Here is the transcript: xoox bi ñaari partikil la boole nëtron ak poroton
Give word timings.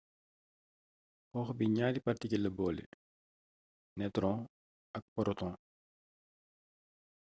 xoox 1.29 1.49
bi 1.57 1.73
ñaari 1.75 1.99
partikil 2.05 2.41
la 2.43 2.51
boole 2.57 2.83
nëtron 3.97 4.37
ak 4.97 5.03
poroton 5.13 5.53